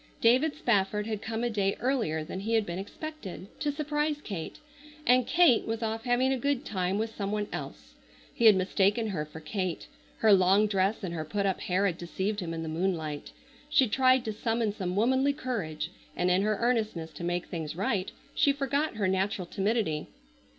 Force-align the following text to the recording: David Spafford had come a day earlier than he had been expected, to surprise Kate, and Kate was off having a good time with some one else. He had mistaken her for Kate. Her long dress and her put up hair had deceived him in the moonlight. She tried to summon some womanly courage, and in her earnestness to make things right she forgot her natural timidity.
David 0.19 0.55
Spafford 0.55 1.05
had 1.05 1.21
come 1.21 1.43
a 1.43 1.49
day 1.51 1.75
earlier 1.79 2.23
than 2.23 2.39
he 2.39 2.55
had 2.55 2.65
been 2.65 2.79
expected, 2.79 3.47
to 3.59 3.71
surprise 3.71 4.19
Kate, 4.19 4.57
and 5.05 5.27
Kate 5.27 5.67
was 5.67 5.83
off 5.83 6.05
having 6.05 6.33
a 6.33 6.39
good 6.39 6.65
time 6.65 6.97
with 6.97 7.13
some 7.13 7.31
one 7.31 7.45
else. 7.53 7.93
He 8.33 8.45
had 8.45 8.55
mistaken 8.55 9.09
her 9.09 9.25
for 9.25 9.39
Kate. 9.39 9.85
Her 10.17 10.33
long 10.33 10.65
dress 10.65 11.03
and 11.03 11.13
her 11.13 11.23
put 11.23 11.45
up 11.45 11.59
hair 11.61 11.85
had 11.85 11.99
deceived 11.99 12.39
him 12.39 12.51
in 12.51 12.63
the 12.63 12.67
moonlight. 12.67 13.31
She 13.69 13.87
tried 13.87 14.25
to 14.25 14.33
summon 14.33 14.73
some 14.73 14.95
womanly 14.95 15.33
courage, 15.33 15.91
and 16.15 16.31
in 16.31 16.41
her 16.41 16.57
earnestness 16.59 17.11
to 17.11 17.23
make 17.23 17.45
things 17.45 17.75
right 17.75 18.11
she 18.33 18.51
forgot 18.53 18.95
her 18.95 19.07
natural 19.07 19.45
timidity. 19.45 20.07